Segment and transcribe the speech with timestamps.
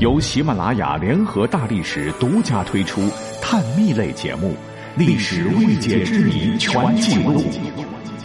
[0.00, 3.02] 由喜马拉雅联合大历史独家推出
[3.42, 4.48] 探秘类节目
[4.96, 7.34] 《历史未解之谜全记录》，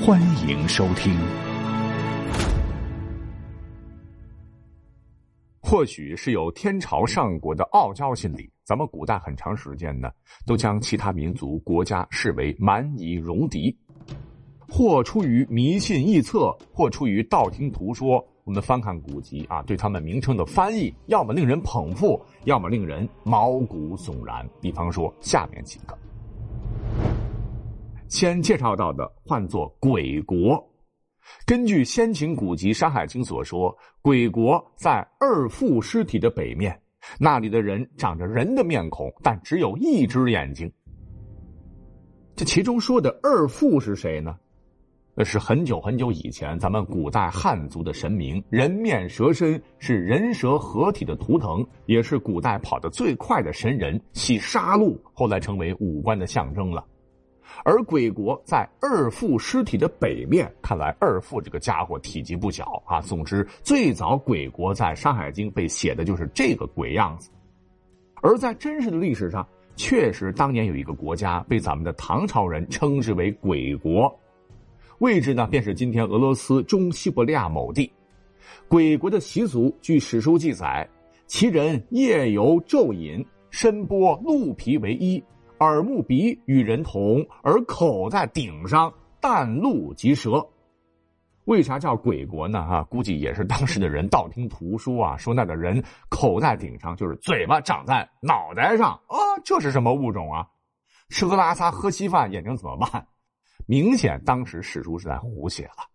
[0.02, 1.14] 欢迎收听。
[5.60, 10.10] 或许是有天朝上国的傲娇心理，咱们古代很长时间呢，
[10.48, 13.78] 都将其他民族国家视为蛮夷戎狄，
[14.70, 18.26] 或出于迷信臆测，或出于道听途说。
[18.46, 24.48] 我们翻看古籍啊，对他们名称的翻译，要么令人捧腹，要么令人毛骨悚然。
[24.62, 25.98] 比方说下面几个，
[28.08, 30.64] 先介绍到的唤作鬼国。
[31.44, 36.80] 根据先秦古籍《山海经》所说，鬼国在二父尸体的北面，
[37.20, 40.72] 那里的人长着人的面孔，但只有一只眼睛。
[42.36, 44.38] 这其中说的二父是谁呢？
[45.18, 56.84] 那是很久很久以前，咱们古代汉族的神明，人面蛇身是人蛇合体的图腾，也是古代跑得最快的神人，系杀戮，后来成为武官的象征了。
[57.64, 63.00] 而鬼国在二父尸体的北面，看来二父这个家伙体积不小啊。
[63.00, 67.32] 总之，最早鬼国在《山海经》被写的就是这个鬼样子。
[68.22, 69.48] 而在真实的历史上，
[69.78, 74.14] 确实当年有一个国家被咱们的唐朝人称之为鬼国。
[75.00, 77.92] 位置呢，便是今天俄罗斯中西伯利亚某地。
[78.68, 80.88] 鬼国的习俗，据史书记载，
[81.28, 85.22] 其人夜游昼饮，身剥鹿皮为衣，
[85.60, 90.46] 耳目鼻与人同，而口在顶上，淡鹿及蛇。
[91.46, 92.64] 为啥叫鬼国呢？
[92.66, 100.48] 哈，估计也是当时的人道听途说啊，说那个人口在顶上，就是嘴巴长在脑袋上啊，这是什么物种啊？
[101.10, 103.06] 吃喝拉撒喝稀饭，眼睛怎么办？
[103.68, 105.90] 明显，当时史书是在胡写了。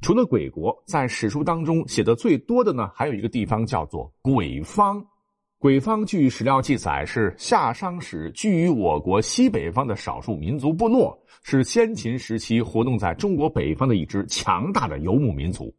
[0.00, 5.04] 除了鬼国，在史书当中写的最多的呢，还有一个地方叫做鬼方。
[5.58, 15.74] 鬼方据史料记载是夏商时居于我国西北方的少数民族部落，是先秦时期活动在中国北方的一支强大的游牧民族。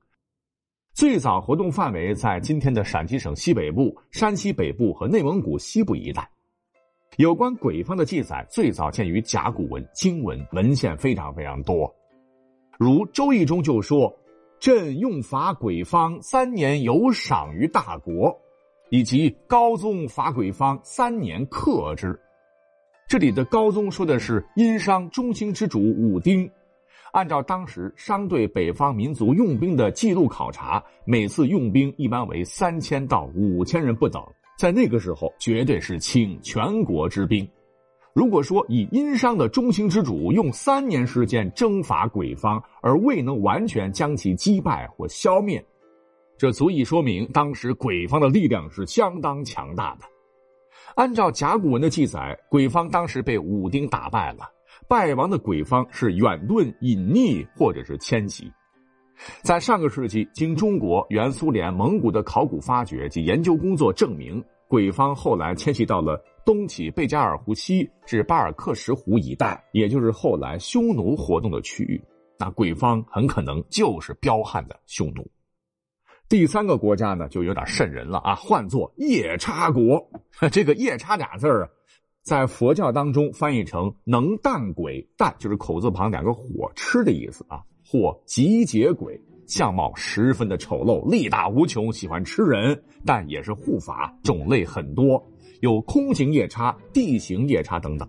[0.94, 6.30] 最早活动范围在今天的陕西省西北部、山西北部和内蒙古西部一带。
[7.18, 11.94] 有关鬼方的记载，最早见于甲骨文、经文，文献非常非常多。
[12.78, 14.14] 如《周易》中就说
[14.60, 18.34] ：“朕用伐鬼方三年，有赏于大国。”
[18.92, 22.20] 以及高宗伐鬼方三年，克之。
[23.08, 26.50] 这里的高宗说的是殷商中兴之主武丁。
[27.12, 34.24] 按照当时商对北方民族用兵的记录考察，每次用兵一般为三千到五千人不等。
[34.60, 37.48] 在那个时候，绝对是倾全国之兵。
[38.12, 45.66] 如果说以殷商的中兴之主用三年时间征伐鬼方，而未能完全将其击败或消灭，
[46.38, 50.02] 这足以说明当时鬼方的力量是相当强大的。
[50.96, 54.40] 按照甲骨文的记载，鬼方当时被武丁打败了，
[54.90, 58.52] 败亡的鬼方是远遁、隐匿或者是迁徙。
[59.42, 72.02] 在上个世纪，经中国、原苏联、蒙古的考古发掘及研究工作证明，鬼方后来迁徙到了东起贝加尔湖西至巴尔克什湖一带，也就是后来匈奴活动的区域。
[72.38, 75.30] 那鬼方很可能就是彪悍的匈奴。
[76.30, 80.10] 第三个国家呢，就有点瘆人了啊，唤作夜叉国。
[80.52, 81.68] 这个“夜叉”俩字啊，
[82.22, 87.64] 在佛教当中翻译成“能啖鬼”，啖就是口字旁两个火，吃的意思啊。
[87.92, 95.20] 或集结鬼，相貌十分的丑陋，力大无穷，喜欢吃人，但也是护法，种类很多，
[95.62, 98.08] 有空行夜叉、地形夜叉等等。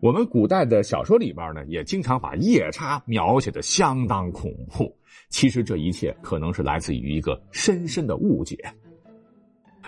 [0.00, 4.94] 我们古代的小说里边呢，也经常把夜叉描写的相当恐怖。
[5.30, 8.58] 其实这一切可能是来自于一个深深的误解。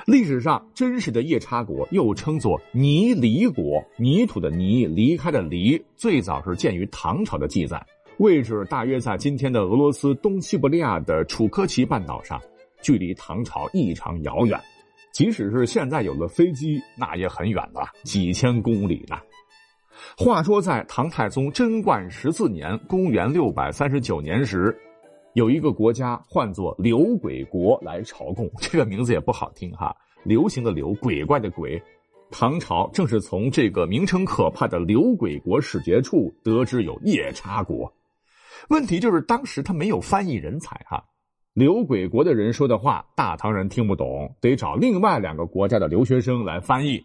[0.07, 7.85] 历史上真实的夜叉国又称作泥犁国，泥土的泥，离开的离，最早是见于唐朝的记载。
[8.19, 12.41] 位置大约在今天的俄罗斯东西伯利亚的楚科奇半岛上，
[12.81, 14.59] 距离唐朝异常遥远。
[15.11, 19.17] 即使是现在有了飞机，那也很远了，几千公里呢。
[20.17, 24.77] 话说，在唐太宗贞观十四年（公元六百三十九年）时，
[25.35, 29.95] 有一个国家唤作刘鬼国来朝贡，这个名字也不好听哈，
[30.25, 31.83] 流行的流，鬼怪的鬼。
[32.31, 37.93] 唐朝正是从这个名称可怕的刘鬼国使节处得知有夜叉国。
[38.69, 41.05] 问题就是当时他没有翻译人才哈，
[41.53, 47.05] 刘鬼国的人说的话，大唐人听不懂，得找另外两个国家的留学生来翻译。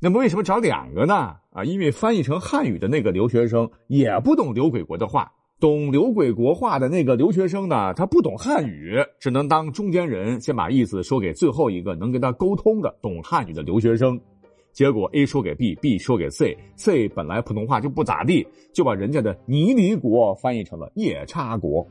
[0.00, 1.36] 那么为什么找两个呢？
[1.52, 14.20] 啊，因为翻译成汉语的那个留学生也不懂刘鬼国的话，懂刘鬼国话的那个留学生呢，他不懂汉语，只能当中间人，先把意思说给最后一个能跟他沟通的懂汉语的留学生。
[14.74, 21.88] 结果 A 说给 B，B 说给 C，C 本来普通话就不咋地，就把人家的泥犁国翻译成了夜叉国。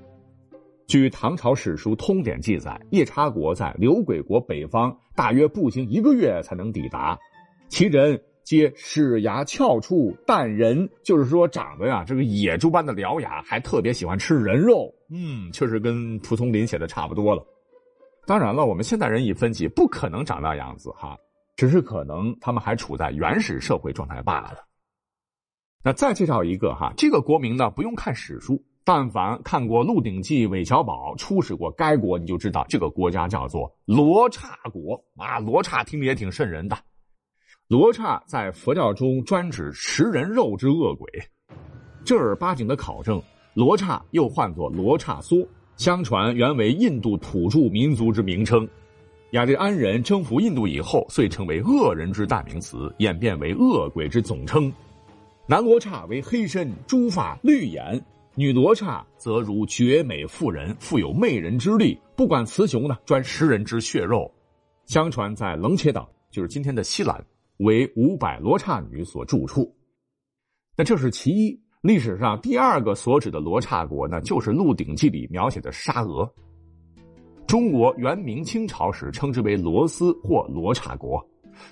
[0.85, 7.17] 据唐朝史书《通典》记载，夜叉国在刘鬼国北方，大约步行一个月才能抵达，
[7.69, 8.21] 其人。
[8.43, 14.93] 皆齿牙翘出，啖人，就是说长得呀，这个野猪般的獠牙，还特别喜欢吃人肉。
[15.09, 17.41] 嗯，确实跟蒲松龄写的差不多了。
[18.27, 21.17] 当然了，我们现代人一分析，不可能长那样子哈，
[21.55, 24.57] 只是可能他们还处在原始社会状态罢了。
[25.83, 35.39] 那再介绍一个哈，这个国名呢，不用看史书，但凡看过《鹿鼎记》韦小宝出使过该国，你就知道这个国家叫做罗刹国啊。
[35.39, 36.77] 罗刹听着也挺瘆人的。
[37.67, 41.09] 罗刹在佛教中专指食人肉之恶鬼。
[42.05, 43.21] 正儿八经的考证，
[43.53, 48.67] 罗刹又唤作罗刹梭，相传原为印度土著民族之名称。
[49.33, 54.71] 雅利安人征服印度以后，遂成为恶人之代名词，演变为恶鬼之总称。
[55.47, 57.99] 男罗刹为黑身、朱发、绿眼，
[58.35, 64.31] 女罗刹则如绝美妇人，富有媚人之力，不管雌雄呢，专食人之血肉。
[64.85, 67.19] 相传在冷且岛，就是今天的西兰。
[67.57, 69.75] 为五百罗刹女所住处，
[70.77, 71.59] 那这是其一。
[71.81, 76.31] 历史上第二个所指的罗刹国呢，就是《鹿鼎记》里描写的沙俄。
[77.53, 81.23] 中国元明清朝时称之为罗斯或罗刹国，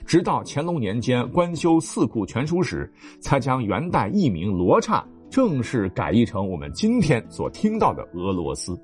[0.06, 2.88] 直到乾隆年间官修《四库全书》时，
[3.20, 8.80] 才将元代译名罗刹正式改译成我们今天所听到的俄罗斯。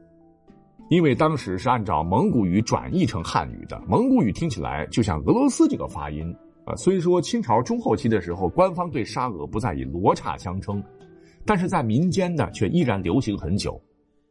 [0.89, 6.35] 因为当时是按照蒙古语转译成汉语的，蒙古语听起来就像俄罗斯这个发音。
[6.65, 10.83] 啊，虽说清朝中后期的时候，官方对沙俄不再以罗刹相称，
[11.45, 13.79] 但是在民间呢，却依然流行很久。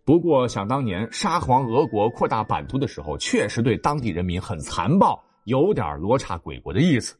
[0.07, 7.17] 不过想当年沙皇俄国扩大版图的时候，确实对当地人民很残暴，有点罗刹鬼国的意思。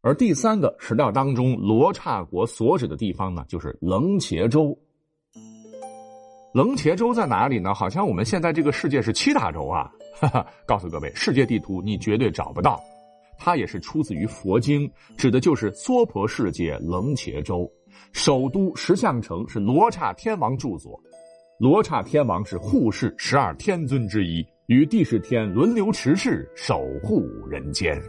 [0.00, 4.76] 而第三个史料当中，罗刹国所指的地方呢，就是楞茄州。
[6.52, 7.72] 楞茄州在哪里呢？
[7.72, 9.92] 好像我们现在这个世界是七大洲啊！
[10.20, 12.80] 哈哈，告诉各位，世界地图你绝对找不到。
[13.38, 17.70] 它也是出自于佛经，指的就是娑婆世界楞伽州，
[18.12, 21.00] 首都石像城是罗刹天王住所，
[21.60, 28.00] 罗刹天王是护世十二天尊之一，与帝释天轮流持世，守护人间。